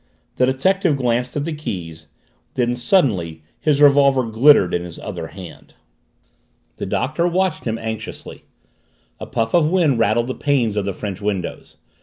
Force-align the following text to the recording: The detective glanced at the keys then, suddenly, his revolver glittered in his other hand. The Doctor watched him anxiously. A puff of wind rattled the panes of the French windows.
The 0.37 0.47
detective 0.47 0.97
glanced 0.97 1.35
at 1.37 1.43
the 1.45 1.53
keys 1.53 2.07
then, 2.55 2.75
suddenly, 2.75 3.43
his 3.59 3.79
revolver 3.83 4.23
glittered 4.23 4.73
in 4.73 4.83
his 4.83 4.97
other 4.97 5.27
hand. 5.27 5.75
The 6.77 6.87
Doctor 6.87 7.27
watched 7.27 7.65
him 7.65 7.77
anxiously. 7.77 8.43
A 9.19 9.27
puff 9.27 9.53
of 9.53 9.69
wind 9.69 9.99
rattled 9.99 10.25
the 10.25 10.33
panes 10.33 10.75
of 10.75 10.85
the 10.85 10.93
French 10.93 11.21
windows. 11.21 11.77